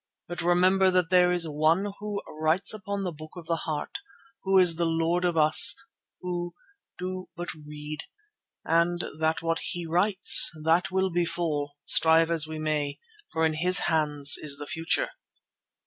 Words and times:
But 0.27 0.41
remember 0.41 0.89
that 0.89 1.09
there 1.09 1.31
is 1.31 1.47
One 1.47 1.93
Who 1.99 2.23
writes 2.27 2.73
upon 2.73 3.03
the 3.03 3.11
book 3.11 3.33
of 3.37 3.45
the 3.45 3.55
heart, 3.67 3.99
Who 4.41 4.57
is 4.57 4.77
the 4.77 4.87
Lord 4.87 5.23
of 5.23 5.37
us 5.37 5.75
who 6.21 6.55
do 6.97 7.29
but 7.35 7.53
read, 7.53 7.99
and 8.65 9.01
that 9.19 9.43
what 9.43 9.59
He 9.59 9.85
writes, 9.85 10.49
that 10.63 10.89
will 10.89 11.11
befall, 11.11 11.73
strive 11.83 12.31
as 12.31 12.47
we 12.47 12.57
may, 12.57 12.97
for 13.31 13.45
in 13.45 13.53
His 13.53 13.81
hands 13.81 14.37
is 14.39 14.57
the 14.57 14.65
future." 14.65 15.09